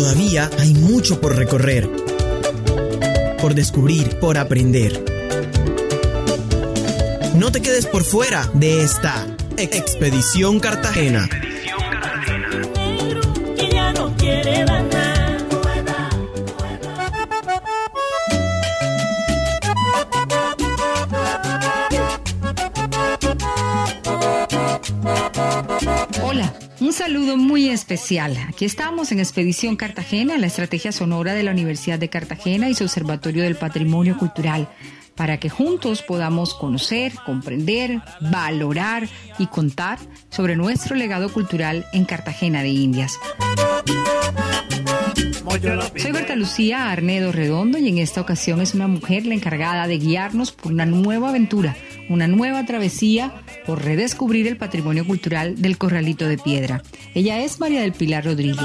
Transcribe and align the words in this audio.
Todavía 0.00 0.48
hay 0.58 0.72
mucho 0.72 1.20
por 1.20 1.36
recorrer, 1.36 1.86
por 3.38 3.52
descubrir, 3.54 4.18
por 4.18 4.38
aprender. 4.38 5.04
No 7.34 7.52
te 7.52 7.60
quedes 7.60 7.84
por 7.84 8.04
fuera 8.04 8.48
de 8.54 8.82
esta 8.82 9.26
Expedición 9.58 10.58
Cartagena. 10.58 11.28
Hola, 13.58 14.99
saludo 27.20 27.36
muy 27.36 27.68
especial. 27.68 28.34
Aquí 28.48 28.64
estamos 28.64 29.12
en 29.12 29.18
Expedición 29.18 29.76
Cartagena, 29.76 30.38
la 30.38 30.46
estrategia 30.46 30.90
sonora 30.90 31.34
de 31.34 31.42
la 31.42 31.50
Universidad 31.50 31.98
de 31.98 32.08
Cartagena 32.08 32.70
y 32.70 32.74
su 32.74 32.84
Observatorio 32.84 33.42
del 33.42 33.56
Patrimonio 33.56 34.16
Cultural 34.16 34.68
para 35.16 35.38
que 35.38 35.50
juntos 35.50 36.00
podamos 36.00 36.54
conocer, 36.54 37.12
comprender, 37.26 38.00
valorar 38.22 39.06
y 39.38 39.48
contar 39.48 39.98
sobre 40.30 40.56
nuestro 40.56 40.96
legado 40.96 41.30
cultural 41.30 41.84
en 41.92 42.06
Cartagena 42.06 42.62
de 42.62 42.70
Indias. 42.70 43.18
Soy 45.96 46.12
Berta 46.12 46.36
Lucía 46.36 46.90
Arnedo 46.90 47.32
Redondo 47.32 47.76
y 47.76 47.88
en 47.88 47.98
esta 47.98 48.22
ocasión 48.22 48.62
es 48.62 48.72
una 48.72 48.88
mujer 48.88 49.26
la 49.26 49.34
encargada 49.34 49.86
de 49.86 49.98
guiarnos 49.98 50.52
por 50.52 50.72
una 50.72 50.86
nueva 50.86 51.28
aventura, 51.28 51.76
una 52.10 52.26
nueva 52.26 52.66
travesía 52.66 53.32
por 53.64 53.82
redescubrir 53.82 54.46
el 54.46 54.58
patrimonio 54.58 55.06
cultural 55.06 55.62
del 55.62 55.78
Corralito 55.78 56.26
de 56.26 56.36
Piedra. 56.36 56.82
Ella 57.14 57.40
es 57.40 57.58
María 57.60 57.80
del 57.80 57.92
Pilar 57.92 58.24
Rodríguez. 58.24 58.58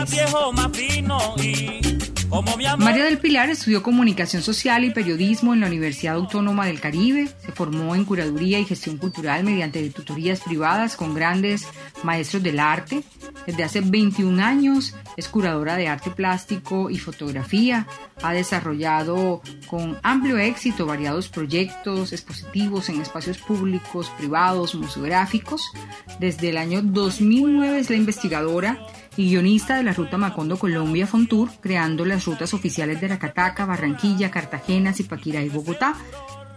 María 2.79 3.05
del 3.05 3.19
Pilar 3.19 3.49
estudió 3.49 3.83
comunicación 3.83 4.41
social 4.41 4.83
y 4.83 4.89
periodismo 4.89 5.53
en 5.53 5.61
la 5.61 5.67
Universidad 5.67 6.15
Autónoma 6.15 6.65
del 6.65 6.81
Caribe, 6.81 7.29
se 7.45 7.51
formó 7.51 7.95
en 7.95 8.03
curaduría 8.03 8.59
y 8.59 8.65
gestión 8.65 8.97
cultural 8.97 9.43
mediante 9.43 9.87
tutorías 9.91 10.41
privadas 10.41 10.95
con 10.95 11.13
grandes 11.13 11.67
maestros 12.03 12.41
del 12.41 12.59
arte. 12.59 13.03
Desde 13.45 13.63
hace 13.63 13.81
21 13.81 14.43
años 14.43 14.95
es 15.17 15.27
curadora 15.27 15.75
de 15.75 15.87
arte 15.87 16.11
plástico 16.11 16.89
y 16.89 16.97
fotografía. 16.97 17.87
Ha 18.23 18.33
desarrollado 18.33 19.41
con 19.67 19.97
amplio 20.03 20.37
éxito 20.37 20.85
variados 20.85 21.29
proyectos 21.29 22.11
expositivos 22.11 22.89
en 22.89 23.01
espacios 23.01 23.37
públicos, 23.37 24.11
privados, 24.17 24.75
museográficos. 24.75 25.71
Desde 26.19 26.49
el 26.49 26.57
año 26.57 26.81
2009 26.81 27.79
es 27.79 27.89
la 27.89 27.95
investigadora 27.95 28.79
y 29.17 29.29
guionista 29.29 29.77
de 29.77 29.83
la 29.83 29.93
ruta 29.93 30.17
Macondo 30.17 30.57
Colombia 30.57 31.07
Fontour, 31.07 31.49
creando 31.61 32.05
las 32.05 32.25
rutas 32.25 32.53
oficiales 32.53 32.99
de 32.99 33.07
Racataca, 33.07 33.65
Barranquilla, 33.65 34.31
Cartagena, 34.31 34.93
Zipaquirá 34.93 35.41
y 35.41 35.49
Bogotá. 35.49 35.95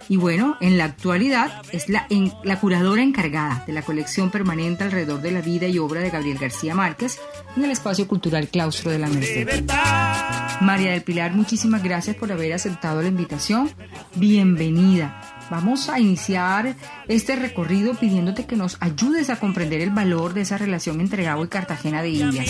Y 0.08 0.16
bueno, 0.16 0.56
en 0.60 0.78
la 0.78 0.84
actualidad 0.84 1.62
es 1.70 1.88
la, 1.88 2.06
curadora 2.60 3.02
encargada 3.02 3.64
de 3.66 3.72
la 3.72 3.82
colección 3.82 4.30
permanente 4.30 4.84
alrededor 4.84 5.20
de 5.20 5.32
la 5.32 5.42
vida 5.42 5.66
y 5.68 5.78
obra 5.78 6.00
de 6.00 6.10
Gabriel 6.10 6.38
García 6.38 6.74
Márquez 6.74 7.18
en 7.56 7.64
el 7.64 7.70
espacio 7.70 8.08
cultural 8.08 8.48
Claustro 8.48 8.90
de 8.90 8.98
la 8.98 9.08
Merced. 9.08 9.64
María 10.60 10.92
del 10.92 11.02
Pilar, 11.02 11.34
muchísimas 11.34 11.82
gracias 11.82 12.16
por 12.16 12.32
haber 12.32 12.54
aceptado 12.54 13.02
la 13.02 13.08
invitación. 13.08 13.70
Bienvenida. 14.14 15.37
Vamos 15.50 15.88
a 15.88 15.98
iniciar 15.98 16.74
este 17.08 17.34
recorrido 17.34 17.94
pidiéndote 17.94 18.44
que 18.44 18.54
nos 18.54 18.76
ayudes 18.80 19.30
a 19.30 19.36
comprender 19.36 19.80
el 19.80 19.90
valor 19.90 20.34
de 20.34 20.42
esa 20.42 20.58
relación 20.58 21.00
entre 21.00 21.24
Gabo 21.24 21.44
y 21.44 21.48
Cartagena 21.48 22.02
de 22.02 22.10
Indias. 22.10 22.46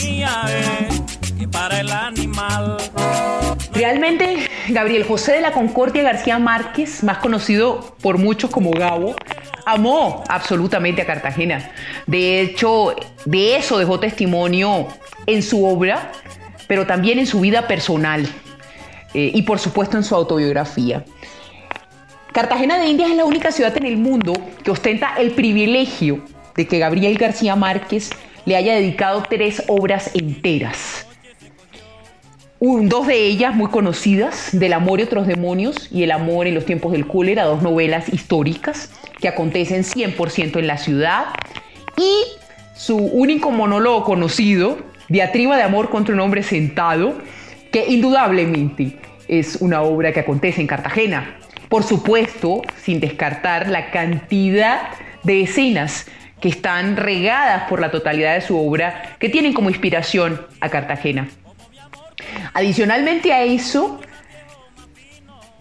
Realmente, 3.72 4.49
Gabriel 4.69 5.05
José 5.05 5.34
de 5.34 5.41
la 5.41 5.53
Concordia 5.53 6.03
García 6.03 6.41
Márquez, 6.41 7.05
más 7.05 7.19
conocido 7.19 7.97
por 8.03 8.19
muchos 8.19 8.50
como 8.50 8.72
Gabo, 8.72 9.15
amó 9.65 10.25
absolutamente 10.28 11.03
a 11.03 11.06
Cartagena. 11.06 11.71
De 12.09 12.41
hecho, 12.41 12.97
de 13.25 13.56
eso 13.56 13.78
dejó 13.78 14.01
testimonio 14.01 14.89
en 15.27 15.45
su 15.45 15.65
obra, 15.65 16.11
pero 16.67 16.84
también 16.84 17.21
en 17.21 17.27
su 17.28 17.39
vida 17.39 17.69
personal 17.69 18.28
eh, 19.15 19.31
y 19.33 19.43
por 19.43 19.61
supuesto 19.61 19.97
en 19.97 20.03
su 20.03 20.17
autobiografía. 20.17 21.05
Cartagena 22.33 22.78
de 22.78 22.89
Indias 22.89 23.11
es 23.11 23.16
la 23.16 23.25
única 23.25 23.50
ciudad 23.50 23.77
en 23.77 23.87
el 23.87 23.97
mundo 23.97 24.34
que 24.62 24.71
ostenta 24.71 25.15
el 25.19 25.31
privilegio 25.31 26.22
de 26.55 26.66
que 26.66 26.78
Gabriel 26.78 27.16
García 27.16 27.56
Márquez 27.56 28.11
le 28.44 28.56
haya 28.56 28.75
dedicado 28.75 29.22
tres 29.28 29.62
obras 29.66 30.11
enteras. 30.15 31.06
dos 32.61 33.06
de 33.06 33.27
ellas 33.27 33.55
muy 33.55 33.71
conocidas, 33.71 34.50
Del 34.53 34.75
amor 34.75 35.00
y 35.00 35.05
otros 35.05 35.27
demonios 35.27 35.89
y 35.91 36.03
El 36.03 36.11
amor 36.11 36.47
en 36.47 36.55
los 36.55 36.66
tiempos 36.66 36.93
del 36.93 37.06
cólera, 37.06 37.44
dos 37.44 37.62
novelas 37.62 38.09
históricas 38.12 38.91
que 39.21 39.28
acontecen 39.28 39.83
100% 39.83 40.59
en 40.59 40.66
la 40.66 40.77
ciudad. 40.77 41.27
Y 41.97 42.25
su 42.77 42.97
único 42.97 43.50
monólogo 43.50 44.05
conocido, 44.05 44.78
Diatriba 45.09 45.56
de 45.56 45.62
amor 45.62 45.89
contra 45.89 46.15
un 46.15 46.21
hombre 46.21 46.43
sentado, 46.43 47.15
que 47.72 47.87
indudablemente 47.89 48.99
es 49.27 49.56
una 49.56 49.83
obra 49.83 50.12
que 50.12 50.21
acontece 50.21 50.60
en 50.60 50.66
Cartagena. 50.66 51.39
Por 51.69 51.84
supuesto, 51.84 52.62
sin 52.83 53.01
descartar 53.01 53.69
la 53.69 53.91
cantidad 53.91 54.89
de 55.23 55.43
escenas 55.43 56.06
que 56.41 56.49
están 56.49 56.97
regadas 56.97 57.69
por 57.69 57.81
la 57.81 57.91
totalidad 57.91 58.34
de 58.34 58.41
su 58.41 58.59
obra, 58.59 59.17
que 59.19 59.29
tienen 59.29 59.53
como 59.53 59.71
inspiración 59.71 60.47
a 60.61 60.69
Cartagena. 60.69 61.28
Adicionalmente 62.55 63.33
a 63.33 63.43
eso, 63.43 64.01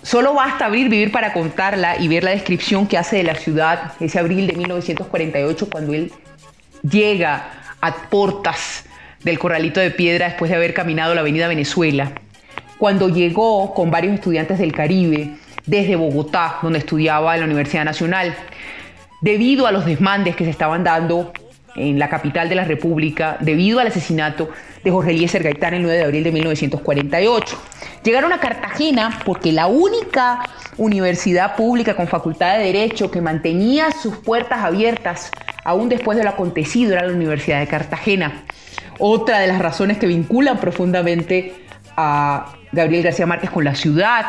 solo 0.01 0.33
basta 0.33 0.65
abrir 0.65 0.89
Vivir 0.89 1.11
para 1.11 1.33
contarla 1.33 1.97
y 1.97 2.07
ver 2.07 2.23
la 2.23 2.31
descripción 2.31 2.87
que 2.87 2.97
hace 2.97 3.17
de 3.17 3.23
la 3.23 3.35
ciudad 3.35 3.93
ese 3.99 4.19
abril 4.19 4.47
de 4.47 4.53
1948 4.53 5.69
cuando 5.69 5.93
él 5.93 6.11
llega 6.89 7.49
a 7.81 7.93
portas 8.09 8.85
del 9.23 9.39
Corralito 9.39 9.79
de 9.79 9.91
Piedra 9.91 10.27
después 10.27 10.49
de 10.49 10.57
haber 10.57 10.73
caminado 10.73 11.13
la 11.13 11.21
avenida 11.21 11.47
Venezuela. 11.47 12.13
Cuando 12.77 13.09
llegó 13.09 13.73
con 13.73 13.89
varios 13.89 14.13
estudiantes 14.13 14.59
del 14.59 14.71
Caribe 14.71 15.35
desde 15.67 15.95
Bogotá, 15.95 16.57
donde 16.63 16.79
estudiaba 16.79 17.35
en 17.35 17.41
la 17.41 17.45
Universidad 17.45 17.85
Nacional, 17.85 18.35
debido 19.21 19.67
a 19.67 19.71
los 19.71 19.85
desmandes 19.85 20.35
que 20.35 20.43
se 20.43 20.49
estaban 20.49 20.83
dando 20.83 21.31
en 21.75 21.99
la 21.99 22.09
capital 22.09 22.49
de 22.49 22.55
la 22.55 22.63
República, 22.63 23.37
debido 23.39 23.79
al 23.79 23.87
asesinato 23.87 24.49
de 24.83 24.89
Jorge 24.89 25.11
Eliezer 25.11 25.43
Gaitán 25.43 25.75
el 25.75 25.83
9 25.83 25.97
de 25.97 26.03
abril 26.03 26.23
de 26.23 26.31
1948. 26.31 27.61
Llegaron 28.03 28.33
a 28.33 28.39
Cartagena 28.39 29.19
porque 29.25 29.51
la 29.51 29.67
única 29.67 30.39
universidad 30.77 31.55
pública 31.55 31.95
con 31.95 32.07
facultad 32.07 32.57
de 32.57 32.65
Derecho 32.65 33.11
que 33.11 33.21
mantenía 33.21 33.91
sus 33.91 34.15
puertas 34.17 34.63
abiertas 34.63 35.31
aún 35.65 35.89
después 35.89 36.17
de 36.17 36.23
lo 36.23 36.29
acontecido 36.29 36.93
era 36.93 37.05
la 37.05 37.13
Universidad 37.13 37.59
de 37.59 37.67
Cartagena. 37.67 38.43
Otra 38.99 39.39
de 39.39 39.47
las 39.47 39.59
razones 39.59 39.97
que 39.97 40.07
vinculan 40.07 40.59
profundamente 40.59 41.53
a 41.95 42.53
Gabriel 42.71 43.03
García 43.03 43.25
Márquez 43.25 43.49
con 43.49 43.65
la 43.65 43.75
ciudad 43.75 44.25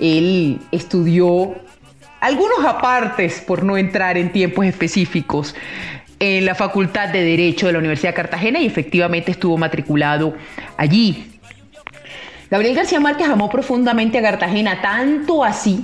él 0.00 0.60
estudió 0.72 1.54
algunos 2.20 2.64
apartes, 2.64 3.40
por 3.40 3.62
no 3.62 3.76
entrar 3.76 4.18
en 4.18 4.32
tiempos 4.32 4.66
específicos, 4.66 5.54
en 6.18 6.44
la 6.44 6.54
Facultad 6.54 7.08
de 7.10 7.22
Derecho 7.22 7.66
de 7.66 7.72
la 7.72 7.78
Universidad 7.78 8.10
de 8.10 8.16
Cartagena 8.16 8.58
y 8.58 8.66
efectivamente 8.66 9.30
estuvo 9.30 9.56
matriculado 9.56 10.34
allí. 10.76 11.38
Gabriel 12.50 12.74
García 12.74 12.98
Márquez 12.98 13.28
amó 13.28 13.48
profundamente 13.50 14.18
a 14.18 14.22
Cartagena, 14.22 14.80
tanto 14.80 15.44
así 15.44 15.80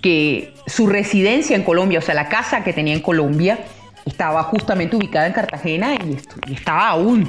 que 0.00 0.54
su 0.66 0.86
residencia 0.86 1.56
en 1.56 1.62
Colombia, 1.62 1.98
o 1.98 2.02
sea, 2.02 2.14
la 2.14 2.28
casa 2.28 2.64
que 2.64 2.72
tenía 2.72 2.94
en 2.94 3.00
Colombia, 3.00 3.58
estaba 4.06 4.42
justamente 4.44 4.96
ubicada 4.96 5.26
en 5.26 5.32
Cartagena 5.32 5.94
y, 5.94 6.52
estaba 6.54 6.88
aún 6.88 7.28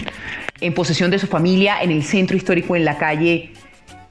en 0.62 0.74
posesión 0.74 1.12
de 1.12 1.20
su 1.20 1.28
familia 1.28 1.82
en 1.82 1.92
el 1.92 2.04
centro 2.04 2.38
histórico 2.38 2.76
en 2.76 2.86
la 2.86 2.98
calle 2.98 3.52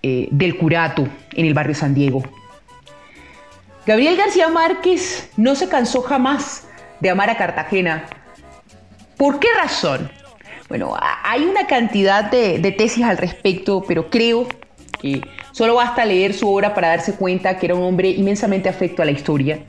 eh, 0.03 0.29
del 0.31 0.57
Curato, 0.57 1.09
en 1.33 1.47
el 1.47 1.55
barrio 1.55 1.75
San 1.75 1.95
Diego. 1.95 2.23
Gabriel 3.87 4.17
García 4.17 4.49
Márquez 4.49 5.31
no 5.37 5.55
se 5.55 5.69
cansó 5.69 6.03
jamás 6.03 6.67
de 7.01 7.11
amar 7.11 7.31
a 7.31 7.37
Cartagena. 7.37 8.05
¿Por 9.17 9.41
qué 9.41 9.49
razón? 9.61 10.11
Bueno, 10.69 10.97
hay 11.25 11.45
una 11.45 11.67
cantidad 11.67 12.31
de, 12.31 12.59
de 12.59 12.73
tesis 12.73 13.05
al 13.05 13.19
respecto, 13.19 13.85
pero 13.87 14.09
creo 14.09 14.47
que 15.01 15.23
solo 15.53 15.75
basta 15.75 16.05
leer 16.05 16.35
su 16.35 16.49
obra 16.49 16.75
para 16.75 16.89
darse 16.89 17.15
cuenta 17.15 17.59
que 17.59 17.67
era 17.67 17.75
un 17.75 17.83
hombre 17.83 18.11
inmensamente 18.11 18.69
afecto 18.69 19.03
a 19.03 19.05
la 19.05 19.11
historia. 19.11 19.61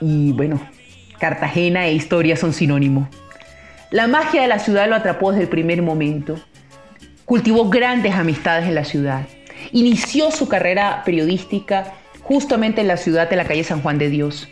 Y 0.00 0.32
bueno, 0.32 0.60
Cartagena 1.18 1.86
e 1.86 1.94
historia 1.94 2.36
son 2.36 2.52
sinónimo. 2.52 3.08
La 3.90 4.06
magia 4.06 4.42
de 4.42 4.48
la 4.48 4.58
ciudad 4.58 4.88
lo 4.88 4.94
atrapó 4.94 5.32
desde 5.32 5.44
el 5.44 5.48
primer 5.48 5.82
momento. 5.82 6.38
Cultivó 7.28 7.68
grandes 7.68 8.14
amistades 8.14 8.66
en 8.66 8.74
la 8.74 8.84
ciudad. 8.84 9.26
Inició 9.72 10.30
su 10.30 10.48
carrera 10.48 11.02
periodística 11.04 11.92
justamente 12.22 12.80
en 12.80 12.88
la 12.88 12.96
ciudad 12.96 13.28
de 13.28 13.36
la 13.36 13.44
calle 13.44 13.64
San 13.64 13.82
Juan 13.82 13.98
de 13.98 14.08
Dios. 14.08 14.48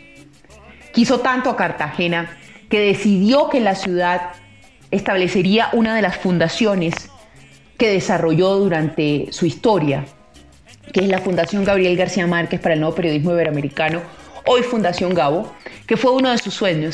Quiso 0.93 1.21
tanto 1.21 1.49
a 1.49 1.57
Cartagena 1.57 2.37
que 2.69 2.79
decidió 2.79 3.49
que 3.49 3.61
la 3.61 3.73
ciudad 3.73 4.33
establecería 4.91 5.69
una 5.73 5.95
de 5.95 6.03
las 6.03 6.17
fundaciones 6.17 6.93
que 7.79 7.89
desarrolló 7.89 8.57
durante 8.57 9.29
su 9.31 9.47
historia, 9.47 10.05
que 10.93 10.99
es 10.99 11.07
la 11.07 11.17
Fundación 11.17 11.63
Gabriel 11.63 11.97
García 11.97 12.27
Márquez 12.27 12.59
para 12.59 12.75
el 12.75 12.81
Nuevo 12.81 12.95
Periodismo 12.95 13.31
Iberoamericano, 13.31 14.03
hoy 14.45 14.61
Fundación 14.61 15.15
Gabo, 15.15 15.51
que 15.87 15.97
fue 15.97 16.11
uno 16.11 16.29
de 16.29 16.37
sus 16.37 16.53
sueños, 16.53 16.93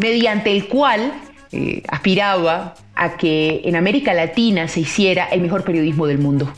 mediante 0.00 0.50
el 0.50 0.68
cual 0.68 1.12
eh, 1.52 1.82
aspiraba 1.88 2.74
a 2.94 3.16
que 3.16 3.62
en 3.64 3.76
América 3.76 4.14
Latina 4.14 4.68
se 4.68 4.80
hiciera 4.80 5.26
el 5.26 5.40
mejor 5.40 5.64
periodismo 5.64 6.06
del 6.06 6.18
mundo, 6.18 6.52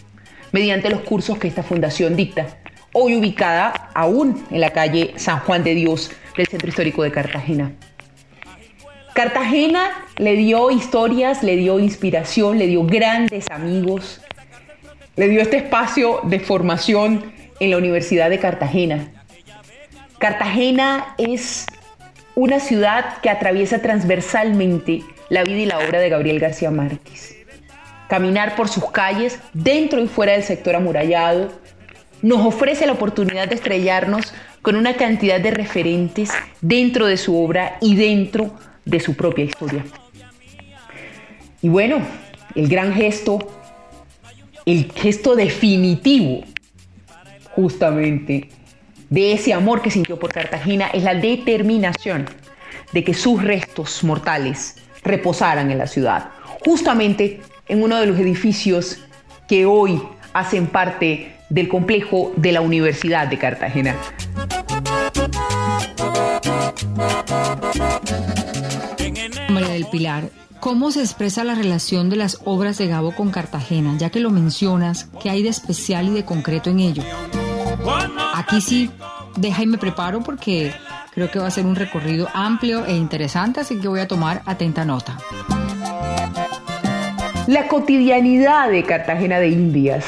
mediante 0.53 0.91
los 0.91 1.01
cursos 1.01 1.39
que 1.39 1.49
esta 1.49 1.63
fundación 1.63 2.15
dicta, 2.15 2.59
hoy 2.93 3.17
ubicada 3.17 3.91
aún 3.95 4.45
en 4.51 4.61
la 4.61 4.71
calle 4.71 5.15
San 5.17 5.39
Juan 5.41 5.65
de 5.65 5.75
Dios 5.75 6.11
del 6.37 6.47
Centro 6.47 6.69
Histórico 6.69 7.03
de 7.03 7.11
Cartagena. 7.11 7.73
Cartagena 9.15 10.07
le 10.17 10.37
dio 10.37 10.71
historias, 10.71 11.43
le 11.43 11.57
dio 11.57 11.79
inspiración, 11.79 12.59
le 12.59 12.67
dio 12.67 12.85
grandes 12.85 13.51
amigos, 13.51 14.21
le 15.17 15.29
dio 15.29 15.43
este 15.43 15.59
espacio 15.59 16.21
de 16.25 16.41
formación 16.41 17.33
en 17.61 17.71
la 17.71 17.77
Universidad 17.77 18.31
de 18.31 18.39
Cartagena. 18.39 19.11
Cartagena 20.19 21.15
es 21.19 21.67
una 22.35 22.61
ciudad 22.61 23.19
que 23.21 23.31
atraviesa 23.31 23.81
transversalmente 23.81 25.03
la 25.29 25.45
vida 25.45 25.59
y 25.59 25.67
la 25.67 25.79
obra 25.79 26.01
de 26.01 26.09
Gabriel 26.09 26.41
García 26.41 26.71
Márquez. 26.71 27.37
Caminar 28.09 28.57
por 28.57 28.69
sus 28.69 28.91
calles, 28.91 29.39
dentro 29.53 30.01
y 30.01 30.09
fuera 30.09 30.33
del 30.33 30.43
sector 30.43 30.75
amurallado, 30.75 31.53
nos 32.21 32.45
ofrece 32.47 32.87
la 32.87 32.93
oportunidad 32.93 33.49
de 33.49 33.57
estrellarnos 33.57 34.33
con 34.63 34.77
una 34.77 34.95
cantidad 34.95 35.41
de 35.41 35.51
referentes 35.51 36.31
dentro 36.61 37.07
de 37.07 37.17
su 37.17 37.37
obra 37.37 37.79
y 37.81 37.97
dentro 37.97 38.55
de 38.85 39.01
su 39.01 39.15
propia 39.15 39.45
historia. 39.45 39.85
Y 41.61 41.69
bueno, 41.69 42.01
el 42.55 42.69
gran 42.69 42.95
gesto, 42.95 43.39
el 44.67 44.91
gesto 44.93 45.35
definitivo 45.35 46.45
justamente 47.55 48.49
de 49.13 49.35
ese 49.35 49.53
amor 49.53 49.83
que 49.83 49.91
sintió 49.91 50.19
por 50.19 50.33
Cartagena 50.33 50.87
es 50.87 51.03
la 51.03 51.15
determinación 51.15 52.25
de 52.93 53.05
que 53.05 53.13
sus 53.13 53.43
restos 53.43 54.03
mortales 54.05 54.77
reposaran 55.05 55.71
en 55.71 55.77
la 55.77 55.87
ciudad, 55.87 56.31
justamente 56.65 57.43
en 57.69 57.83
uno 57.83 57.99
de 58.01 58.07
los 58.07 58.19
edificios 58.19 59.01
que 59.47 59.67
hoy 59.67 60.03
hacen 60.33 60.67
parte 60.67 61.37
del 61.51 61.69
complejo 61.69 62.33
de 62.37 62.53
la 62.53 62.63
Universidad 62.63 63.29
de 63.29 63.37
Cartagena. 63.37 63.97
María 69.51 69.75
del 69.75 69.87
Pilar, 69.93 70.31
¿cómo 70.59 70.91
se 70.91 71.01
expresa 71.01 71.45
la 71.45 71.55
relación 71.55 72.09
de 72.09 72.17
las 72.17 72.39
obras 72.47 72.79
de 72.79 72.87
Gabo 72.87 73.15
con 73.15 73.31
Cartagena? 73.31 73.95
Ya 73.99 74.09
que 74.09 74.21
lo 74.21 74.31
mencionas, 74.31 75.11
¿qué 75.23 75.29
hay 75.29 75.43
de 75.43 75.51
especial 75.51 76.09
y 76.09 76.13
de 76.13 76.25
concreto 76.25 76.71
en 76.71 76.81
ello? 76.81 77.03
Aquí 78.43 78.61
sí, 78.61 78.91
deja 79.37 79.63
y 79.63 79.67
me 79.67 79.79
preparo 79.79 80.21
porque 80.21 80.75
creo 81.15 81.31
que 81.31 81.39
va 81.39 81.47
a 81.47 81.51
ser 81.51 81.65
un 81.65 81.77
recorrido 81.77 82.29
amplio 82.35 82.85
e 82.85 82.93
interesante, 82.93 83.61
así 83.61 83.79
que 83.79 83.87
voy 83.87 84.01
a 84.01 84.09
tomar 84.09 84.43
atenta 84.47 84.85
nota. 84.85 85.17
La 87.47 87.69
cotidianidad 87.69 88.69
de 88.69 88.83
Cartagena 88.83 89.39
de 89.39 89.49
Indias, 89.49 90.05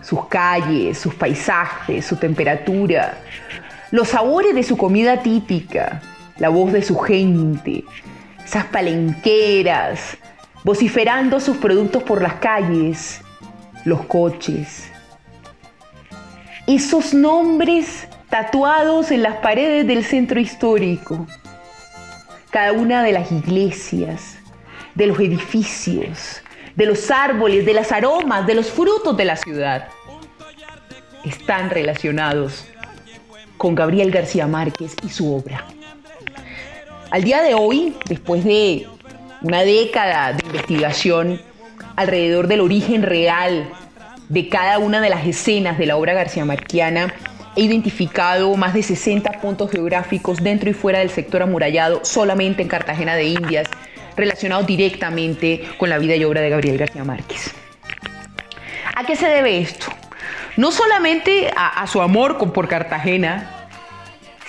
sus 0.00 0.26
calles, 0.28 0.96
sus 0.96 1.14
paisajes, 1.14 2.06
su 2.06 2.16
temperatura, 2.16 3.18
los 3.90 4.08
sabores 4.08 4.54
de 4.54 4.62
su 4.62 4.78
comida 4.78 5.22
típica, 5.22 6.00
la 6.38 6.48
voz 6.48 6.72
de 6.72 6.80
su 6.80 6.98
gente, 6.98 7.84
esas 8.42 8.64
palenqueras, 8.64 10.16
vociferando 10.64 11.38
sus 11.38 11.58
productos 11.58 12.02
por 12.02 12.22
las 12.22 12.34
calles, 12.34 13.20
los 13.84 14.06
coches. 14.06 14.91
Esos 16.74 17.12
nombres 17.12 18.08
tatuados 18.30 19.10
en 19.10 19.22
las 19.22 19.36
paredes 19.36 19.86
del 19.86 20.06
centro 20.06 20.40
histórico, 20.40 21.26
cada 22.48 22.72
una 22.72 23.02
de 23.02 23.12
las 23.12 23.30
iglesias, 23.30 24.38
de 24.94 25.06
los 25.06 25.20
edificios, 25.20 26.40
de 26.74 26.86
los 26.86 27.10
árboles, 27.10 27.66
de 27.66 27.74
las 27.74 27.92
aromas, 27.92 28.46
de 28.46 28.54
los 28.54 28.70
frutos 28.70 29.14
de 29.18 29.24
la 29.26 29.36
ciudad, 29.36 29.88
están 31.26 31.68
relacionados 31.68 32.64
con 33.58 33.74
Gabriel 33.74 34.10
García 34.10 34.46
Márquez 34.46 34.96
y 35.04 35.10
su 35.10 35.30
obra. 35.30 35.66
Al 37.10 37.22
día 37.22 37.42
de 37.42 37.52
hoy, 37.52 37.94
después 38.08 38.44
de 38.44 38.86
una 39.42 39.60
década 39.60 40.32
de 40.32 40.46
investigación 40.46 41.38
alrededor 41.96 42.46
del 42.46 42.62
origen 42.62 43.02
real 43.02 43.68
de 44.32 44.48
cada 44.48 44.78
una 44.78 45.02
de 45.02 45.10
las 45.10 45.26
escenas 45.26 45.76
de 45.76 45.84
la 45.84 45.98
obra 45.98 46.14
garcía 46.14 46.46
marquiana, 46.46 47.12
he 47.54 47.60
identificado 47.60 48.56
más 48.56 48.72
de 48.72 48.82
60 48.82 49.30
puntos 49.42 49.70
geográficos 49.70 50.38
dentro 50.42 50.70
y 50.70 50.72
fuera 50.72 51.00
del 51.00 51.10
sector 51.10 51.42
amurallado 51.42 52.02
solamente 52.02 52.62
en 52.62 52.68
Cartagena 52.68 53.14
de 53.14 53.24
Indias, 53.24 53.68
relacionados 54.16 54.66
directamente 54.66 55.68
con 55.76 55.90
la 55.90 55.98
vida 55.98 56.16
y 56.16 56.24
obra 56.24 56.40
de 56.40 56.48
Gabriel 56.48 56.78
García 56.78 57.04
Márquez. 57.04 57.52
¿A 58.96 59.04
qué 59.04 59.16
se 59.16 59.28
debe 59.28 59.58
esto? 59.58 59.88
No 60.56 60.72
solamente 60.72 61.52
a, 61.54 61.86
su 61.86 62.00
amor 62.00 62.38
por 62.38 62.68
Cartagena, 62.68 63.66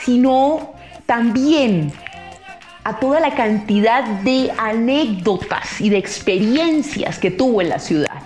sino 0.05 0.75
también 1.05 1.91
a 2.85 2.99
toda 3.01 3.19
la 3.19 3.35
cantidad 3.35 4.05
de 4.05 4.49
anécdotas 4.57 5.81
y 5.81 5.89
de 5.89 5.97
experiencias 5.97 7.19
que 7.19 7.31
tuvo 7.31 7.61
en 7.61 7.67
la 7.67 7.79
ciudad. 7.79 8.22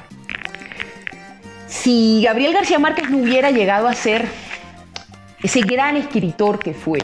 Si 1.67 2.21
Gabriel 2.23 2.53
García 2.53 2.79
Márquez 2.79 3.09
no 3.09 3.17
hubiera 3.17 3.51
llegado 3.51 3.87
a 3.87 3.93
ser 3.93 4.25
ese 5.43 5.61
gran 5.61 5.97
escritor 5.97 6.59
que 6.59 6.73
fue, 6.73 6.99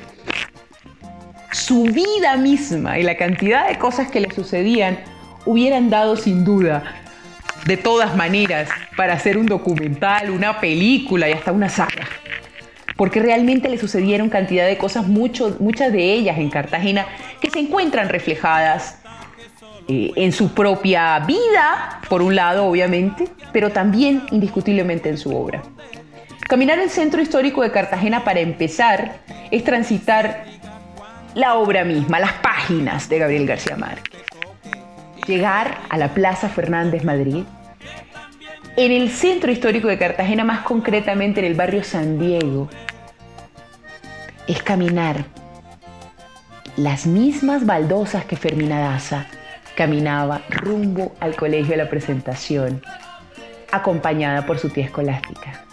su 1.51 1.83
vida 1.83 2.35
misma 2.37 2.97
y 2.97 3.03
la 3.03 3.17
cantidad 3.17 3.67
de 3.67 3.77
cosas 3.77 4.09
que 4.09 4.21
le 4.21 4.31
sucedían 4.31 4.99
hubieran 5.45 5.89
dado 5.89 6.15
sin 6.15 6.45
duda, 6.45 6.83
de 7.65 7.77
todas 7.77 8.15
maneras, 8.15 8.69
para 8.97 9.13
hacer 9.13 9.37
un 9.37 9.45
documental, 9.45 10.29
una 10.31 10.59
película 10.59 11.29
y 11.29 11.33
hasta 11.33 11.51
una 11.51 11.69
saga. 11.69 12.07
Porque 12.95 13.19
realmente 13.19 13.69
le 13.69 13.77
sucedieron 13.77 14.29
cantidad 14.29 14.65
de 14.65 14.77
cosas, 14.77 15.07
muchas 15.07 15.91
de 15.91 16.13
ellas 16.13 16.37
en 16.37 16.49
Cartagena, 16.49 17.05
que 17.41 17.49
se 17.49 17.59
encuentran 17.59 18.09
reflejadas 18.09 19.02
eh, 19.87 20.11
en 20.15 20.31
su 20.31 20.53
propia 20.53 21.19
vida, 21.19 21.99
por 22.07 22.21
un 22.21 22.35
lado, 22.35 22.65
obviamente, 22.65 23.27
pero 23.51 23.71
también 23.71 24.23
indiscutiblemente 24.31 25.09
en 25.09 25.17
su 25.17 25.35
obra. 25.35 25.61
Caminar 26.47 26.79
el 26.79 26.89
centro 26.89 27.21
histórico 27.21 27.61
de 27.61 27.71
Cartagena 27.71 28.23
para 28.23 28.39
empezar 28.39 29.17
es 29.51 29.63
transitar 29.63 30.45
la 31.35 31.55
obra 31.55 31.83
misma, 31.83 32.19
las 32.19 32.33
páginas 32.33 33.09
de 33.09 33.19
Gabriel 33.19 33.45
García 33.45 33.75
Márquez. 33.75 34.21
Llegar 35.27 35.79
a 35.89 35.97
la 35.97 36.13
Plaza 36.13 36.47
Fernández 36.47 37.03
Madrid, 37.03 37.43
en 38.75 38.91
el 38.91 39.09
centro 39.11 39.51
histórico 39.51 39.87
de 39.87 39.97
Cartagena, 39.97 40.43
más 40.43 40.61
concretamente 40.61 41.39
en 41.39 41.45
el 41.45 41.55
barrio 41.55 41.83
San 41.83 42.19
Diego, 42.19 42.69
es 44.47 44.63
caminar 44.63 45.25
las 46.77 47.05
mismas 47.05 47.65
baldosas 47.65 48.25
que 48.25 48.35
Fermina 48.35 48.79
Daza 48.79 49.27
caminaba 49.75 50.41
rumbo 50.49 51.15
al 51.19 51.35
colegio 51.35 51.71
de 51.71 51.83
la 51.83 51.89
presentación, 51.89 52.81
acompañada 53.71 54.45
por 54.45 54.59
su 54.59 54.69
tía 54.69 54.85
escolástica. 54.85 55.65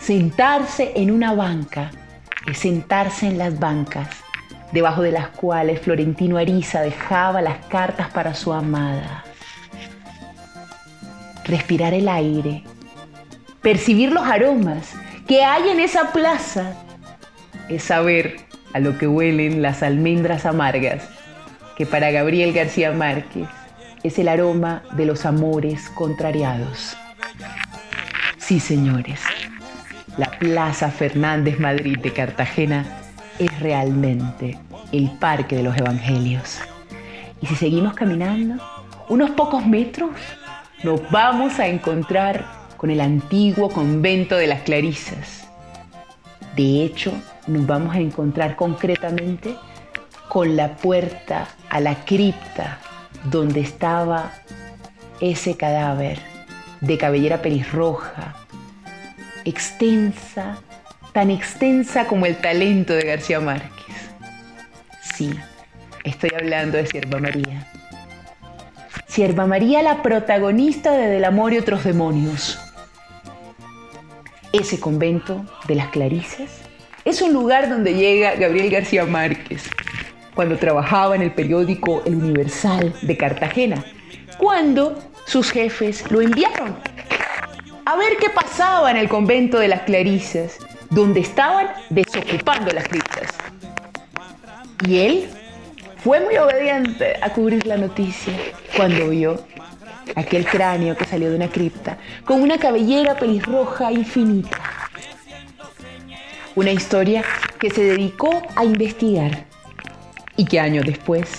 Sentarse 0.00 0.92
en 0.96 1.10
una 1.10 1.34
banca 1.34 1.90
es 2.46 2.58
sentarse 2.58 3.26
en 3.26 3.38
las 3.38 3.58
bancas 3.58 4.08
debajo 4.72 5.02
de 5.02 5.12
las 5.12 5.28
cuales 5.28 5.80
Florentino 5.80 6.38
Ariza 6.38 6.80
dejaba 6.80 7.40
las 7.42 7.64
cartas 7.66 8.10
para 8.10 8.34
su 8.34 8.52
amada. 8.52 9.24
Respirar 11.44 11.94
el 11.94 12.08
aire, 12.08 12.64
percibir 13.62 14.12
los 14.12 14.26
aromas 14.26 14.92
que 15.26 15.44
hay 15.44 15.68
en 15.68 15.80
esa 15.80 16.12
plaza, 16.12 16.74
es 17.68 17.84
saber 17.84 18.36
a 18.74 18.78
lo 18.78 18.98
que 18.98 19.08
huelen 19.08 19.62
las 19.62 19.82
almendras 19.82 20.46
amargas, 20.46 21.08
que 21.76 21.86
para 21.86 22.10
Gabriel 22.10 22.52
García 22.52 22.92
Márquez 22.92 23.48
es 24.02 24.18
el 24.18 24.28
aroma 24.28 24.82
de 24.92 25.06
los 25.06 25.26
amores 25.26 25.88
contrariados. 25.90 26.96
Sí, 28.38 28.60
señores, 28.60 29.20
la 30.16 30.30
Plaza 30.38 30.90
Fernández 30.90 31.58
Madrid 31.58 31.98
de 31.98 32.12
Cartagena 32.12 32.86
es 33.38 33.60
realmente 33.60 34.58
el 34.92 35.10
Parque 35.18 35.56
de 35.56 35.62
los 35.62 35.76
Evangelios. 35.76 36.60
Y 37.42 37.46
si 37.46 37.56
seguimos 37.56 37.94
caminando, 37.94 38.62
unos 39.08 39.30
pocos 39.30 39.66
metros, 39.66 40.10
nos 40.82 41.00
vamos 41.10 41.58
a 41.58 41.66
encontrar 41.66 42.44
con 42.76 42.90
el 42.90 43.00
antiguo 43.00 43.68
convento 43.70 44.36
de 44.36 44.46
las 44.46 44.62
Clarisas. 44.62 45.48
De 46.54 46.84
hecho, 46.84 47.12
nos 47.46 47.66
vamos 47.66 47.94
a 47.94 47.98
encontrar 47.98 48.56
concretamente 48.56 49.54
con 50.36 50.54
la 50.54 50.76
puerta 50.76 51.48
a 51.70 51.80
la 51.80 52.04
cripta 52.04 52.78
donde 53.24 53.60
estaba 53.60 54.32
ese 55.18 55.56
cadáver 55.56 56.18
de 56.82 56.98
cabellera 56.98 57.40
pelirroja, 57.40 58.36
extensa, 59.46 60.58
tan 61.14 61.30
extensa 61.30 62.06
como 62.06 62.26
el 62.26 62.36
talento 62.36 62.92
de 62.92 63.06
García 63.06 63.40
Márquez. 63.40 63.96
Sí, 65.14 65.30
estoy 66.04 66.28
hablando 66.38 66.76
de 66.76 66.86
Sierva 66.86 67.18
María. 67.18 67.66
Sierva 69.06 69.46
María, 69.46 69.82
la 69.82 70.02
protagonista 70.02 70.92
de 70.92 71.06
Del 71.06 71.24
amor 71.24 71.54
y 71.54 71.58
otros 71.60 71.82
demonios. 71.82 72.60
Ese 74.52 74.78
convento 74.80 75.46
de 75.66 75.76
las 75.76 75.88
Clarisas 75.88 76.50
es 77.06 77.22
un 77.22 77.32
lugar 77.32 77.70
donde 77.70 77.94
llega 77.94 78.34
Gabriel 78.34 78.68
García 78.68 79.06
Márquez 79.06 79.70
cuando 80.36 80.58
trabajaba 80.58 81.16
en 81.16 81.22
el 81.22 81.32
periódico 81.32 82.02
El 82.04 82.16
Universal 82.16 82.94
de 83.00 83.16
Cartagena, 83.16 83.82
cuando 84.36 85.02
sus 85.24 85.50
jefes 85.50 86.08
lo 86.10 86.20
enviaron 86.20 86.76
a 87.86 87.96
ver 87.96 88.18
qué 88.20 88.28
pasaba 88.28 88.90
en 88.90 88.98
el 88.98 89.08
convento 89.08 89.58
de 89.58 89.68
las 89.68 89.82
Clarisas, 89.82 90.58
donde 90.90 91.20
estaban 91.20 91.68
desocupando 91.88 92.70
las 92.72 92.86
criptas. 92.86 93.32
Y 94.86 94.98
él 94.98 95.28
fue 96.04 96.20
muy 96.20 96.36
obediente 96.36 97.14
a 97.22 97.32
cubrir 97.32 97.66
la 97.66 97.78
noticia 97.78 98.34
cuando 98.76 99.08
vio 99.08 99.42
aquel 100.16 100.44
cráneo 100.44 100.96
que 100.96 101.06
salió 101.06 101.30
de 101.30 101.36
una 101.36 101.48
cripta 101.48 101.96
con 102.26 102.42
una 102.42 102.58
cabellera 102.58 103.16
pelirroja 103.16 103.90
infinita. 103.90 104.58
Una 106.54 106.72
historia 106.72 107.24
que 107.58 107.70
se 107.70 107.82
dedicó 107.84 108.42
a 108.54 108.64
investigar 108.64 109.46
y 110.36 110.44
que 110.44 110.60
años 110.60 110.84
después, 110.84 111.30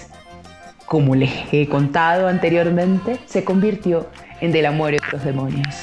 como 0.85 1.15
les 1.15 1.31
he 1.51 1.67
contado 1.67 2.27
anteriormente, 2.27 3.19
se 3.25 3.43
convirtió 3.43 4.09
en 4.39 4.51
Del 4.51 4.67
amor 4.67 4.93
y 4.93 4.97
otros 4.97 5.23
demonios. 5.23 5.75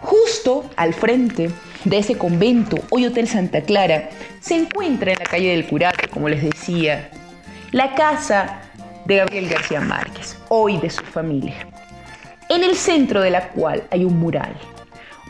Justo 0.00 0.68
al 0.76 0.92
frente 0.92 1.50
de 1.84 1.98
ese 1.98 2.18
convento, 2.18 2.76
hoy 2.90 3.06
Hotel 3.06 3.26
Santa 3.26 3.62
Clara, 3.62 4.10
se 4.40 4.56
encuentra 4.56 5.12
en 5.12 5.18
la 5.18 5.24
calle 5.24 5.50
del 5.50 5.66
Curato, 5.66 6.08
como 6.10 6.28
les 6.28 6.42
decía, 6.42 7.10
la 7.70 7.94
casa 7.94 8.60
de 9.06 9.16
Gabriel 9.16 9.48
García 9.48 9.80
Márquez, 9.80 10.36
hoy 10.48 10.76
de 10.78 10.90
su 10.90 11.02
familia, 11.02 11.54
en 12.48 12.62
el 12.64 12.76
centro 12.76 13.20
de 13.20 13.30
la 13.30 13.48
cual 13.48 13.84
hay 13.90 14.04
un 14.04 14.18
mural, 14.18 14.54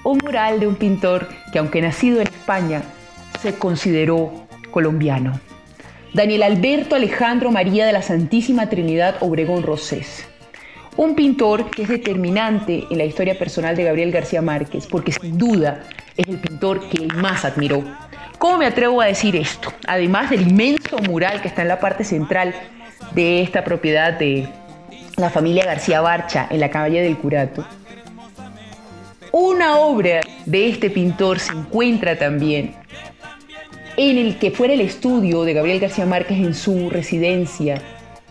un 0.05 0.19
mural 0.19 0.61
de 0.61 0.67
un 0.67 0.77
pintor 0.77 1.29
que 1.53 1.59
aunque 1.59 1.81
nacido 1.81 2.21
en 2.21 2.27
España, 2.29 2.83
se 3.41 3.55
consideró 3.55 4.48
colombiano. 4.71 5.41
Daniel 6.15 6.43
Alberto 6.43 6.95
Alejandro 6.95 7.51
María 7.51 7.87
de 7.87 7.93
la 7.93 8.03
Santísima 8.03 8.69
Trinidad 8.69 9.17
Obregón 9.21 9.63
Rosés. 9.63 10.27
Un 10.97 11.15
pintor 11.15 11.71
que 11.71 11.83
es 11.83 11.89
determinante 11.89 12.85
en 12.91 12.99
la 12.99 13.05
historia 13.05 13.39
personal 13.39 13.77
de 13.77 13.85
Gabriel 13.85 14.11
García 14.11 14.43
Márquez, 14.43 14.87
porque 14.87 15.13
sin 15.13 15.39
duda 15.39 15.85
es 16.17 16.27
el 16.27 16.39
pintor 16.39 16.89
que 16.89 17.05
él 17.05 17.13
más 17.15 17.45
admiró. 17.45 17.85
¿Cómo 18.39 18.59
me 18.59 18.67
atrevo 18.67 19.01
a 19.01 19.07
decir 19.07 19.37
esto? 19.37 19.73
Además 19.87 20.31
del 20.31 20.49
inmenso 20.49 20.99
mural 20.99 21.41
que 21.43 21.49
está 21.49 21.63
en 21.63 21.69
la 21.69 21.79
parte 21.79 22.05
central 22.05 22.55
de 23.13 23.43
esta 23.43 23.63
propiedad 23.63 24.13
de 24.13 24.49
la 25.17 25.31
familia 25.31 25.65
García 25.65 26.01
Barcha 26.01 26.47
en 26.51 26.61
la 26.61 26.71
calle 26.71 27.03
del 27.03 27.17
Curato, 27.17 27.65
una 29.33 29.77
obra 29.77 30.21
de 30.47 30.69
este 30.69 30.89
pintor 30.89 31.39
se 31.39 31.53
encuentra 31.53 32.19
también 32.19 32.75
en 33.99 34.17
el 34.17 34.39
que 34.39 34.53
fuera 34.53 34.75
el 34.75 34.81
estudio 34.81 35.43
de 35.43 35.55
Gabriel 35.55 35.81
García 35.81 36.07
Márquez 36.07 36.39
en 36.39 36.55
su 36.55 36.89
residencia 36.89 37.83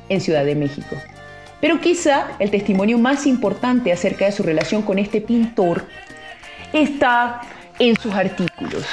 en 0.07 0.21
Ciudad 0.21 0.45
de 0.45 0.55
México. 0.55 0.95
Pero 1.59 1.81
quizá 1.81 2.27
el 2.39 2.49
testimonio 2.51 2.97
más 2.97 3.25
importante 3.25 3.91
acerca 3.91 4.25
de 4.25 4.31
su 4.31 4.43
relación 4.43 4.81
con 4.81 4.97
este 4.97 5.19
pintor 5.19 5.85
está 6.71 7.41
en 7.79 7.97
sus 7.97 8.13
artículos, 8.13 8.85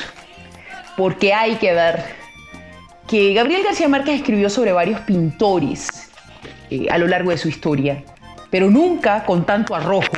porque 0.97 1.33
hay 1.33 1.55
que 1.57 1.73
ver 1.73 2.03
que 3.07 3.35
Gabriel 3.35 3.63
García 3.63 3.89
Márquez 3.89 4.17
escribió 4.17 4.51
sobre 4.51 4.73
varios 4.73 5.01
pintores 5.03 6.11
eh, 6.71 6.87
a 6.91 6.99
lo 6.99 7.07
largo 7.07 7.31
de 7.31 7.39
su 7.39 7.49
historia, 7.49 8.03
pero 8.51 8.69
nunca 8.69 9.25
con 9.25 9.47
tanto 9.47 9.77
arrojo 9.77 10.17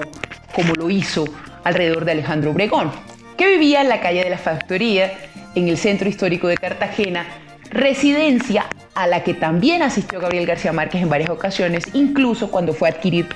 como 0.54 0.72
lo 0.74 0.88
hizo 0.88 1.24
alrededor 1.64 2.06
de 2.06 2.12
Alejandro 2.12 2.52
Obregón, 2.52 2.92
que 3.36 3.46
vivía 3.46 3.82
en 3.82 3.90
la 3.90 4.00
calle 4.00 4.24
de 4.24 4.30
la 4.30 4.38
Factoría 4.38 5.12
en 5.56 5.68
el 5.68 5.78
centro 5.78 6.08
histórico 6.08 6.46
de 6.46 6.56
Cartagena, 6.56 7.26
residencia 7.70 8.66
a 8.94 9.06
la 9.06 9.24
que 9.24 9.34
también 9.34 9.82
asistió 9.82 10.20
Gabriel 10.20 10.46
García 10.46 10.72
Márquez 10.72 11.02
en 11.02 11.08
varias 11.08 11.30
ocasiones, 11.30 11.84
incluso 11.94 12.50
cuando 12.50 12.72
fue 12.72 12.88
a 12.88 12.92
adquirir 12.92 13.26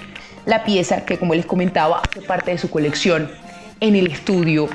la 0.45 0.62
pieza 0.62 1.05
que, 1.05 1.19
como 1.19 1.35
les 1.35 1.47
comentaba, 1.47 2.03
hace 2.09 2.21
parte 2.21 2.53
de 2.53 2.59
su 2.59 2.71
colección 2.71 3.31
en 3.81 3.97
el 3.97 4.07
estudio 4.07 4.69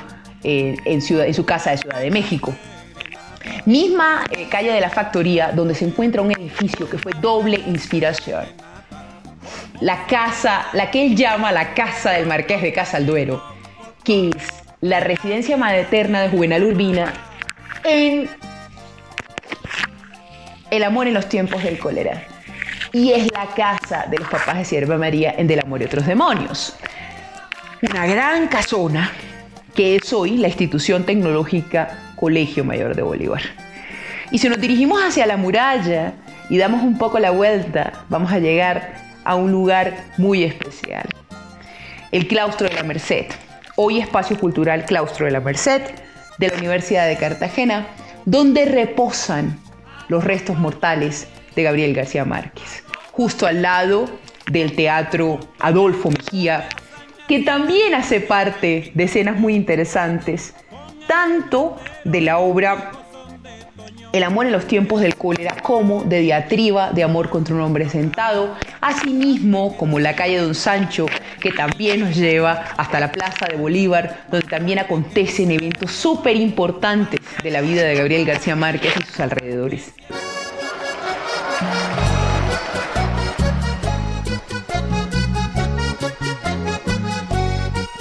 eh, 0.43 0.75
en, 0.85 1.01
su 1.01 1.45
casa 1.45 1.71
de 1.71 1.77
Ciudad 1.77 1.99
de 1.99 2.11
México. 2.11 2.53
Misma 3.65 4.25
eh, 4.31 4.47
calle 4.49 4.71
de 4.71 4.81
la 4.81 4.89
Factoría, 4.89 5.51
donde 5.51 5.75
se 5.75 5.85
encuentra 5.85 6.23
un 6.23 6.31
edificio 6.31 6.89
que 6.89 6.97
fue 6.97 7.11
doble 7.21 7.61
inspiración. 7.67 8.45
La 9.81 10.07
casa, 10.07 10.67
la 10.73 10.89
que 10.89 11.05
él 11.05 11.15
llama 11.15 11.51
la 11.51 11.75
casa 11.75 12.11
del 12.11 12.25
Marqués 12.25 12.61
de 12.63 12.73
Casalduero, 12.73 13.43
que 14.03 14.29
es 14.29 14.47
la 14.81 14.99
residencia 14.99 15.57
materna 15.57 16.21
de 16.21 16.29
Juvenal 16.29 16.63
Urbina 16.63 17.13
en 17.85 18.29
El 20.71 20.83
amor 20.83 21.07
en 21.07 21.13
los 21.13 21.29
tiempos 21.29 21.63
del 21.63 21.77
cólera. 21.77 22.23
Y 22.91 23.11
es 23.11 23.31
la 23.31 23.47
casa 23.47 24.07
de 24.09 24.17
los 24.17 24.27
papás 24.27 24.57
de 24.57 24.65
Sierva 24.65 24.97
María 24.97 25.33
en 25.37 25.47
Del 25.47 25.59
amor 25.59 25.81
y 25.81 25.85
otros 25.85 26.05
demonios. 26.05 26.75
Una 27.81 28.05
gran 28.07 28.47
casona 28.47 29.11
que 29.75 29.97
es 29.97 30.11
hoy 30.13 30.37
la 30.37 30.47
institución 30.47 31.03
tecnológica 31.03 32.13
Colegio 32.15 32.63
Mayor 32.63 32.95
de 32.95 33.01
Bolívar. 33.03 33.41
Y 34.31 34.39
si 34.39 34.49
nos 34.49 34.59
dirigimos 34.59 35.01
hacia 35.03 35.25
la 35.25 35.37
muralla 35.37 36.13
y 36.49 36.57
damos 36.57 36.81
un 36.81 36.97
poco 36.97 37.19
la 37.19 37.31
vuelta, 37.31 38.05
vamos 38.09 38.31
a 38.31 38.39
llegar 38.39 38.95
a 39.23 39.35
un 39.35 39.51
lugar 39.51 39.93
muy 40.17 40.43
especial. 40.43 41.07
El 42.11 42.27
claustro 42.27 42.69
de 42.69 42.75
la 42.75 42.83
Merced, 42.83 43.27
hoy 43.75 43.99
espacio 43.99 44.39
cultural 44.39 44.85
Claustro 44.85 45.25
de 45.25 45.31
la 45.31 45.41
Merced, 45.41 45.81
de 46.37 46.47
la 46.49 46.57
Universidad 46.57 47.07
de 47.07 47.17
Cartagena, 47.17 47.87
donde 48.25 48.65
reposan 48.65 49.59
los 50.07 50.23
restos 50.23 50.57
mortales 50.57 51.27
de 51.55 51.63
Gabriel 51.63 51.93
García 51.93 52.25
Márquez, 52.25 52.83
justo 53.11 53.47
al 53.47 53.61
lado 53.61 54.09
del 54.51 54.75
Teatro 54.75 55.39
Adolfo 55.59 56.11
Mejía, 56.11 56.67
que 57.27 57.39
también 57.39 57.95
hace 57.95 58.21
parte 58.21 58.91
de 58.93 59.03
escenas 59.03 59.39
muy 59.39 59.55
interesantes, 59.55 60.53
tanto 61.07 61.77
de 62.03 62.21
la 62.21 62.37
obra 62.37 62.91
El 64.11 64.23
amor 64.23 64.45
en 64.45 64.51
los 64.51 64.65
tiempos 64.65 65.01
del 65.01 65.15
cólera 65.15 65.55
como 65.61 66.03
de 66.03 66.19
diatriba 66.19 66.91
de 66.91 67.03
amor 67.03 67.29
contra 67.29 67.53
un 67.53 67.61
hombre 67.61 67.89
sentado, 67.89 68.55
asimismo 68.81 69.75
como 69.77 69.99
la 69.99 70.15
calle 70.15 70.39
Don 70.39 70.55
Sancho, 70.55 71.05
que 71.39 71.51
también 71.51 71.99
nos 71.99 72.15
lleva 72.15 72.65
hasta 72.77 72.99
la 72.99 73.11
Plaza 73.11 73.47
de 73.47 73.57
Bolívar, 73.57 74.25
donde 74.31 74.47
también 74.47 74.79
acontecen 74.79 75.51
eventos 75.51 75.91
súper 75.91 76.35
importantes 76.35 77.19
de 77.43 77.51
la 77.51 77.61
vida 77.61 77.83
de 77.83 77.95
Gabriel 77.95 78.25
García 78.25 78.55
Márquez 78.55 78.93
y 78.97 79.03
sus 79.03 79.19
alrededores. 79.19 79.93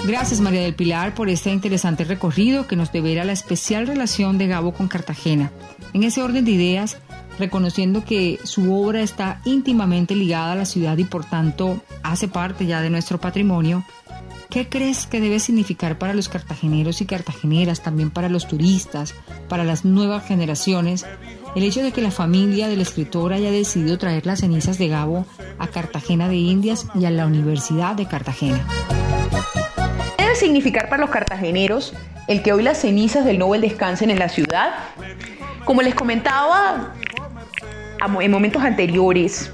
Gracias 0.06 0.42
María 0.42 0.60
del 0.60 0.74
Pilar 0.74 1.14
por 1.14 1.30
este 1.30 1.50
interesante 1.50 2.04
recorrido 2.04 2.66
que 2.66 2.76
nos 2.76 2.92
devela 2.92 3.24
la 3.24 3.32
especial 3.32 3.86
relación 3.86 4.36
de 4.36 4.46
Gabo 4.46 4.74
con 4.74 4.86
Cartagena. 4.86 5.50
En 5.94 6.02
ese 6.02 6.22
orden 6.22 6.44
de 6.44 6.50
ideas, 6.50 6.98
reconociendo 7.38 8.04
que 8.04 8.38
su 8.44 8.74
obra 8.74 9.00
está 9.00 9.40
íntimamente 9.46 10.14
ligada 10.14 10.52
a 10.52 10.56
la 10.56 10.66
ciudad 10.66 10.98
y 10.98 11.04
por 11.04 11.24
tanto 11.24 11.80
hace 12.02 12.28
parte 12.28 12.66
ya 12.66 12.82
de 12.82 12.90
nuestro 12.90 13.18
patrimonio, 13.18 13.82
¿qué 14.50 14.68
crees 14.68 15.06
que 15.06 15.22
debe 15.22 15.40
significar 15.40 15.96
para 15.96 16.12
los 16.12 16.28
cartageneros 16.28 17.00
y 17.00 17.06
cartageneras, 17.06 17.82
también 17.82 18.10
para 18.10 18.28
los 18.28 18.46
turistas, 18.46 19.14
para 19.48 19.64
las 19.64 19.86
nuevas 19.86 20.26
generaciones, 20.26 21.06
el 21.56 21.62
hecho 21.62 21.82
de 21.82 21.92
que 21.92 22.02
la 22.02 22.10
familia 22.10 22.68
del 22.68 22.82
escritor 22.82 23.32
haya 23.32 23.50
decidido 23.50 23.96
traer 23.96 24.26
las 24.26 24.40
cenizas 24.40 24.76
de 24.76 24.88
Gabo 24.88 25.24
a 25.58 25.66
Cartagena 25.68 26.28
de 26.28 26.36
Indias 26.36 26.88
y 26.94 27.06
a 27.06 27.10
la 27.10 27.24
Universidad 27.24 27.94
de 27.94 28.06
Cartagena? 28.06 28.66
¿Qué 30.44 30.48
debe 30.48 30.60
significar 30.60 30.90
para 30.90 31.00
los 31.00 31.08
cartageneros 31.08 31.94
el 32.28 32.42
que 32.42 32.52
hoy 32.52 32.62
las 32.62 32.76
cenizas 32.76 33.24
del 33.24 33.38
Nobel 33.38 33.62
descansen 33.62 34.10
en 34.10 34.18
la 34.18 34.28
ciudad? 34.28 34.74
Como 35.64 35.80
les 35.80 35.94
comentaba, 35.94 36.92
en 38.20 38.30
momentos 38.30 38.62
anteriores, 38.62 39.50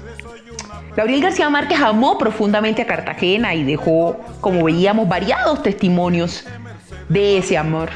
Gabriel 0.93 1.21
García 1.21 1.49
Márquez 1.49 1.79
amó 1.79 2.17
profundamente 2.17 2.81
a 2.81 2.87
Cartagena 2.87 3.55
y 3.55 3.63
dejó, 3.63 4.19
como 4.41 4.65
veíamos, 4.65 5.07
variados 5.07 5.63
testimonios 5.63 6.45
de 7.07 7.37
ese 7.37 7.57
amor. 7.57 7.89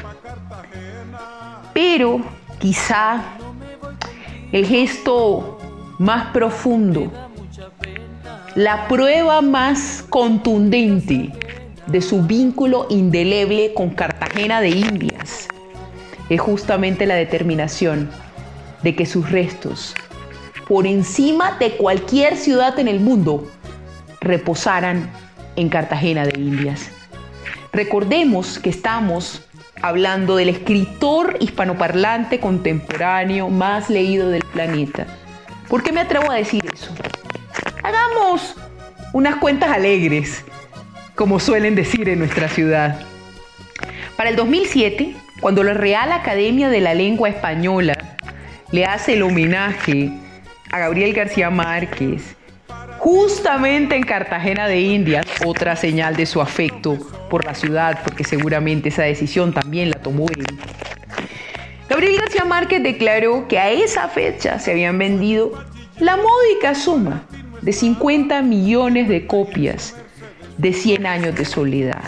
Pero 1.74 2.22
quizá 2.58 3.20
el 4.52 4.64
gesto 4.64 5.58
más 5.98 6.28
profundo 6.28 7.12
la 8.54 8.88
prueba 8.88 9.42
más 9.42 10.02
contundente 10.08 11.30
de 11.86 12.00
su 12.00 12.22
vínculo 12.22 12.86
indeleble 12.90 13.72
con 13.74 13.90
Cartagena 13.90 14.60
de 14.60 14.70
Indias 14.70 15.48
es 16.28 16.40
justamente 16.40 17.06
la 17.06 17.14
determinación 17.14 18.10
de 18.82 18.96
que 18.96 19.06
sus 19.06 19.30
restos, 19.30 19.94
por 20.68 20.86
encima 20.86 21.56
de 21.58 21.76
cualquier 21.76 22.36
ciudad 22.36 22.78
en 22.78 22.88
el 22.88 23.00
mundo, 23.00 23.48
reposaran 24.20 25.10
en 25.54 25.68
Cartagena 25.68 26.24
de 26.24 26.38
Indias. 26.38 26.90
Recordemos 27.72 28.58
que 28.58 28.70
estamos 28.70 29.42
hablando 29.82 30.36
del 30.36 30.48
escritor 30.48 31.36
hispanoparlante 31.40 32.40
contemporáneo 32.40 33.48
más 33.48 33.90
leído 33.90 34.28
del 34.30 34.42
planeta. 34.44 35.06
¿Por 35.68 35.82
qué 35.82 35.92
me 35.92 36.00
atrevo 36.00 36.30
a 36.30 36.34
decir 36.34 36.64
eso? 36.72 36.90
Hagamos 37.82 38.56
unas 39.12 39.36
cuentas 39.36 39.70
alegres, 39.70 40.44
como 41.16 41.40
suelen 41.40 41.74
decir 41.74 42.08
en 42.08 42.20
nuestra 42.20 42.48
ciudad. 42.48 43.00
Para 44.16 44.30
el 44.30 44.36
2007, 44.36 45.16
cuando 45.40 45.62
la 45.62 45.74
Real 45.74 46.12
Academia 46.12 46.68
de 46.68 46.80
la 46.80 46.94
Lengua 46.94 47.30
Española 47.30 47.96
le 48.70 48.84
hace 48.84 49.14
el 49.14 49.22
homenaje 49.22 50.10
a 50.70 50.78
Gabriel 50.78 51.14
García 51.14 51.48
Márquez, 51.48 52.36
justamente 52.98 53.96
en 53.96 54.02
Cartagena 54.02 54.68
de 54.68 54.80
Indias, 54.80 55.26
otra 55.44 55.74
señal 55.74 56.16
de 56.16 56.26
su 56.26 56.40
afecto 56.40 56.98
por 57.30 57.46
la 57.46 57.54
ciudad, 57.54 58.00
porque 58.04 58.24
seguramente 58.24 58.90
esa 58.90 59.02
decisión 59.02 59.54
también 59.54 59.90
la 59.90 60.00
tomó 60.02 60.26
él. 60.28 60.44
Gabriel 61.88 62.18
García 62.18 62.44
Márquez 62.44 62.82
declaró 62.82 63.48
que 63.48 63.58
a 63.58 63.70
esa 63.70 64.08
fecha 64.08 64.58
se 64.58 64.72
habían 64.72 64.98
vendido 64.98 65.64
la 65.98 66.16
módica 66.16 66.74
suma 66.74 67.24
de 67.62 67.72
50 67.72 68.42
millones 68.42 69.08
de 69.08 69.26
copias 69.26 69.94
de 70.58 70.72
100 70.72 71.06
años 71.06 71.34
de 71.34 71.44
soledad. 71.44 72.02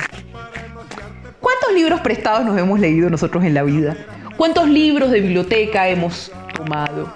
¿Cuántos 1.40 1.72
libros 1.74 2.00
prestados 2.00 2.44
nos 2.44 2.58
hemos 2.58 2.80
leído 2.80 3.10
nosotros 3.10 3.44
en 3.44 3.54
la 3.54 3.62
vida? 3.62 3.96
¿Cuántos 4.36 4.68
libros 4.68 5.10
de 5.10 5.20
biblioteca 5.20 5.88
hemos 5.88 6.32
tomado? 6.54 7.12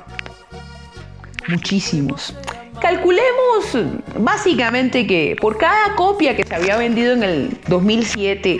Muchísimos. 1.49 2.35
Calculemos 2.81 3.79
básicamente 4.19 5.07
que 5.07 5.37
por 5.41 5.57
cada 5.57 5.95
copia 5.95 6.37
que 6.37 6.45
se 6.45 6.55
había 6.55 6.77
vendido 6.77 7.12
en 7.12 7.23
el 7.23 7.61
2007 7.69 8.59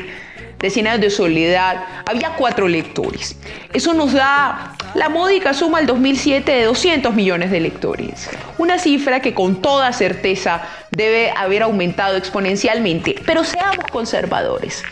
de 0.63 0.71
Cien 0.71 0.87
años 0.87 1.01
de 1.01 1.11
soledad, 1.11 1.85
había 2.07 2.37
cuatro 2.37 2.69
lectores. 2.69 3.37
Eso 3.73 3.95
nos 3.95 4.13
da 4.13 4.77
la 4.95 5.09
módica 5.09 5.55
suma 5.55 5.79
al 5.79 5.87
2007 5.87 6.53
de 6.53 6.65
200 6.65 7.15
millones 7.15 7.51
de 7.51 7.59
lectores. 7.59 8.31
Una 8.59 8.79
cifra 8.79 9.19
que 9.21 9.35
con 9.35 9.61
toda 9.61 9.93
certeza 9.93 10.63
debe 10.97 11.31
haber 11.31 11.63
aumentado 11.63 12.17
exponencialmente. 12.17 13.17
Pero 13.27 13.45
seamos 13.45 13.85
conservadores. 13.91 14.85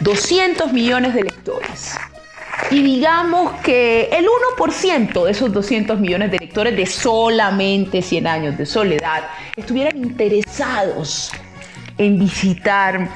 200 0.00 0.72
millones 0.72 1.14
de 1.14 1.24
lectores. 1.24 1.96
Y 2.70 2.82
digamos 2.82 3.52
que 3.60 4.08
el 4.12 4.26
1% 4.56 5.24
de 5.24 5.30
esos 5.30 5.52
200 5.52 5.98
millones 6.00 6.30
de 6.30 6.38
lectores 6.38 6.76
de 6.76 6.86
solamente 6.86 8.02
100 8.02 8.26
años 8.26 8.58
de 8.58 8.66
soledad 8.66 9.24
estuvieran 9.56 9.96
interesados 9.96 11.32
en 11.98 12.18
visitar 12.18 13.08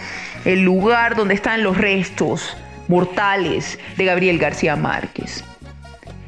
el 0.45 0.63
lugar 0.63 1.17
donde 1.17 1.35
están 1.35 1.63
los 1.63 1.77
restos 1.77 2.57
mortales 2.89 3.79
de 3.97 4.05
Gabriel 4.05 4.39
García 4.39 4.77
Márquez. 4.77 5.45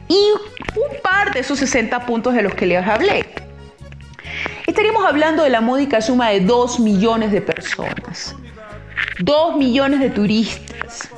Y 0.09 0.19
un 0.77 1.03
par 1.03 1.33
de 1.35 1.41
esos 1.41 1.59
60 1.59 2.07
puntos 2.07 2.35
de 2.35 2.43
los 2.43 2.55
que 2.55 2.67
les 2.67 2.87
hablé. 2.87 3.27
Estaríamos 4.79 5.09
hablando 5.09 5.43
de 5.43 5.51
la 5.51 5.61
módica 5.61 6.01
suma 6.01 6.29
de 6.29 6.39
2 6.39 6.79
millones 6.79 7.33
de 7.33 7.41
personas, 7.41 8.37
2 9.19 9.57
millones 9.57 9.99
de 9.99 10.09
turistas 10.09 11.09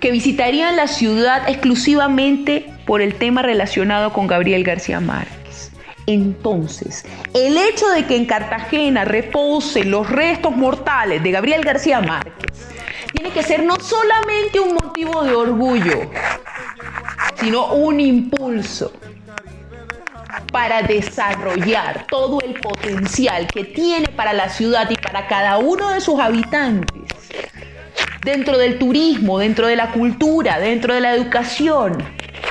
que 0.00 0.10
visitarían 0.10 0.74
la 0.74 0.86
ciudad 0.88 1.50
exclusivamente 1.50 2.72
por 2.86 3.02
el 3.02 3.16
tema 3.16 3.42
relacionado 3.42 4.14
con 4.14 4.26
Gabriel 4.26 4.64
García 4.64 5.00
Márquez. 5.00 5.70
Entonces, 6.06 7.04
el 7.34 7.58
hecho 7.58 7.90
de 7.90 8.06
que 8.06 8.16
en 8.16 8.24
Cartagena 8.24 9.04
reposen 9.04 9.90
los 9.90 10.08
restos 10.08 10.56
mortales 10.56 11.22
de 11.22 11.30
Gabriel 11.32 11.62
García 11.62 12.00
Márquez 12.00 12.68
tiene 13.12 13.32
que 13.32 13.42
ser 13.42 13.64
no 13.64 13.78
solamente 13.78 14.60
un 14.60 14.72
motivo 14.76 15.24
de 15.24 15.34
orgullo, 15.34 16.10
sino 17.38 17.74
un 17.74 18.00
impulso 18.00 18.92
para 20.56 20.80
desarrollar 20.80 22.06
todo 22.08 22.40
el 22.40 22.54
potencial 22.54 23.46
que 23.46 23.62
tiene 23.62 24.08
para 24.08 24.32
la 24.32 24.48
ciudad 24.48 24.88
y 24.88 24.94
para 24.94 25.26
cada 25.26 25.58
uno 25.58 25.90
de 25.90 26.00
sus 26.00 26.18
habitantes, 26.18 27.12
dentro 28.24 28.56
del 28.56 28.78
turismo, 28.78 29.38
dentro 29.38 29.66
de 29.66 29.76
la 29.76 29.92
cultura, 29.92 30.58
dentro 30.58 30.94
de 30.94 31.02
la 31.02 31.14
educación, 31.14 32.02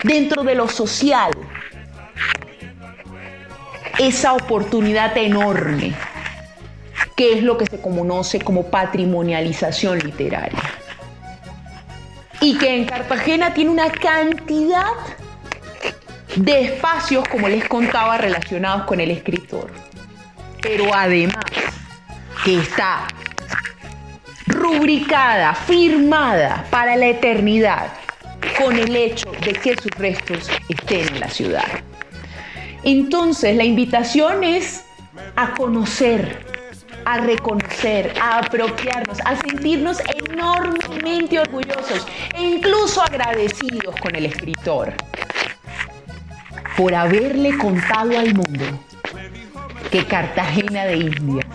dentro 0.03 0.43
de 0.43 0.53
lo 0.53 0.67
social 0.67 1.31
esa 3.97 4.35
oportunidad 4.35 5.17
enorme, 5.17 5.95
que 7.15 7.33
es 7.33 7.41
lo 7.41 7.57
que 7.57 7.65
se 7.65 7.81
conoce 7.81 8.39
como 8.39 8.67
patrimonialización 8.67 9.97
literaria. 9.97 10.61
Y 12.39 12.55
que 12.59 12.75
en 12.75 12.85
Cartagena 12.85 13.55
tiene 13.55 13.71
una 13.71 13.89
cantidad 13.89 14.93
de 16.35 16.65
espacios, 16.65 17.27
como 17.29 17.47
les 17.47 17.67
contaba, 17.67 18.17
relacionados 18.17 18.83
con 18.83 18.99
el 18.99 19.11
escritor. 19.11 19.71
Pero 20.61 20.93
además 20.93 21.43
que 22.43 22.59
está 22.59 23.07
rubricada, 24.47 25.53
firmada 25.53 26.65
para 26.69 26.95
la 26.95 27.07
eternidad 27.07 27.87
con 28.59 28.77
el 28.77 28.95
hecho 28.95 29.31
de 29.43 29.53
que 29.53 29.75
sus 29.75 29.91
restos 29.97 30.49
estén 30.69 31.07
en 31.07 31.19
la 31.19 31.29
ciudad. 31.29 31.67
Entonces, 32.83 33.55
la 33.55 33.63
invitación 33.63 34.43
es 34.43 34.85
a 35.35 35.53
conocer, 35.53 36.45
a 37.05 37.17
reconocer, 37.17 38.13
a 38.21 38.39
apropiarnos, 38.39 39.19
a 39.25 39.35
sentirnos 39.37 39.97
enormemente 40.29 41.39
orgullosos 41.39 42.05
e 42.35 42.43
incluso 42.43 43.01
agradecidos 43.01 43.95
con 44.01 44.15
el 44.15 44.25
escritor 44.25 44.93
por 46.77 46.93
haberle 46.93 47.57
contado 47.57 48.17
al 48.17 48.33
mundo 48.33 48.65
que 49.91 50.05
Cartagena 50.05 50.85
de 50.85 50.97
Indias 50.97 51.45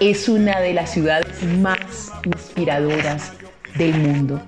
es 0.00 0.28
una 0.28 0.60
de 0.60 0.74
las 0.74 0.90
ciudades 0.90 1.42
más 1.42 2.12
inspiradoras 2.24 3.32
del 3.76 3.94
mundo. 3.94 4.40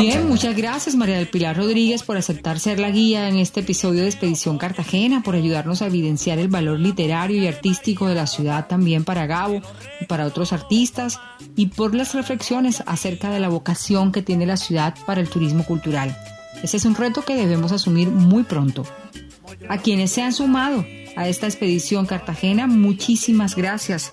Bien, 0.00 0.28
muchas 0.28 0.56
gracias 0.56 0.94
María 0.94 1.16
del 1.16 1.26
Pilar 1.26 1.56
Rodríguez 1.56 2.04
por 2.04 2.16
aceptar 2.16 2.60
ser 2.60 2.78
la 2.78 2.90
guía 2.90 3.28
en 3.28 3.36
este 3.36 3.60
episodio 3.60 4.02
de 4.02 4.08
Expedición 4.08 4.56
Cartagena, 4.56 5.24
por 5.24 5.34
ayudarnos 5.34 5.82
a 5.82 5.86
evidenciar 5.86 6.38
el 6.38 6.46
valor 6.46 6.78
literario 6.78 7.42
y 7.42 7.48
artístico 7.48 8.06
de 8.06 8.14
la 8.14 8.28
ciudad 8.28 8.68
también 8.68 9.02
para 9.02 9.26
Gabo 9.26 9.60
y 10.00 10.04
para 10.04 10.26
otros 10.26 10.52
artistas 10.52 11.18
y 11.56 11.66
por 11.66 11.96
las 11.96 12.14
reflexiones 12.14 12.84
acerca 12.86 13.30
de 13.30 13.40
la 13.40 13.48
vocación 13.48 14.12
que 14.12 14.22
tiene 14.22 14.46
la 14.46 14.56
ciudad 14.56 14.94
para 15.04 15.20
el 15.20 15.28
turismo 15.28 15.64
cultural. 15.64 16.16
Ese 16.62 16.76
es 16.76 16.84
un 16.84 16.94
reto 16.94 17.22
que 17.22 17.34
debemos 17.34 17.72
asumir 17.72 18.08
muy 18.08 18.44
pronto. 18.44 18.84
A 19.68 19.78
quienes 19.78 20.12
se 20.12 20.22
han 20.22 20.32
sumado 20.32 20.84
a 21.16 21.26
esta 21.26 21.46
expedición 21.46 22.06
Cartagena, 22.06 22.68
muchísimas 22.68 23.56
gracias. 23.56 24.12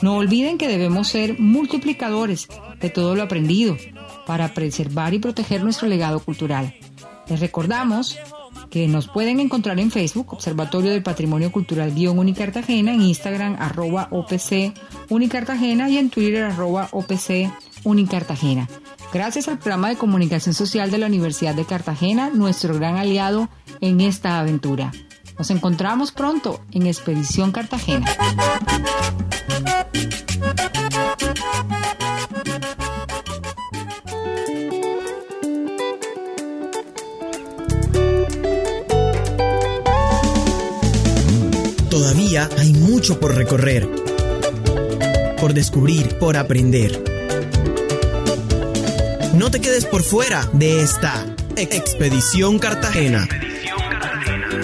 No 0.00 0.14
olviden 0.14 0.58
que 0.58 0.68
debemos 0.68 1.08
ser 1.08 1.40
multiplicadores 1.40 2.46
de 2.80 2.90
todo 2.90 3.16
lo 3.16 3.24
aprendido 3.24 3.76
para 4.26 4.54
preservar 4.54 5.14
y 5.14 5.18
proteger 5.18 5.62
nuestro 5.62 5.88
legado 5.88 6.20
cultural. 6.20 6.74
Les 7.28 7.40
recordamos 7.40 8.18
que 8.70 8.86
nos 8.88 9.08
pueden 9.08 9.40
encontrar 9.40 9.78
en 9.80 9.90
Facebook, 9.90 10.32
Observatorio 10.32 10.90
del 10.90 11.02
Patrimonio 11.02 11.52
Cultural 11.52 11.92
Guión 11.92 12.18
Unicartagena, 12.18 12.92
en 12.92 13.02
Instagram 13.02 13.56
arroba 13.58 14.08
OPC 14.10 14.74
Unicartagena 15.08 15.88
y 15.88 15.98
en 15.98 16.10
Twitter 16.10 16.44
arroba 16.44 16.88
OPC 16.92 17.50
Unicartagena. 17.84 18.68
Gracias 19.12 19.48
al 19.48 19.58
programa 19.58 19.90
de 19.90 19.96
comunicación 19.96 20.54
social 20.54 20.90
de 20.90 20.98
la 20.98 21.06
Universidad 21.06 21.54
de 21.54 21.64
Cartagena, 21.64 22.30
nuestro 22.30 22.74
gran 22.74 22.96
aliado 22.96 23.48
en 23.80 24.00
esta 24.00 24.40
aventura. 24.40 24.92
Nos 25.38 25.50
encontramos 25.50 26.12
pronto 26.12 26.60
en 26.72 26.86
Expedición 26.86 27.52
Cartagena. 27.52 28.06
Hay 42.36 42.72
mucho 42.72 43.20
por 43.20 43.36
recorrer, 43.36 43.88
por 45.38 45.54
descubrir, 45.54 46.18
por 46.18 46.36
aprender. 46.36 47.00
No 49.34 49.52
te 49.52 49.60
quedes 49.60 49.84
por 49.84 50.02
fuera 50.02 50.48
de 50.52 50.82
esta 50.82 51.26
Expedición 51.56 52.58
Cartagena. 52.58 53.22
Expedición 53.22 53.78
Cartagena. 54.00 54.54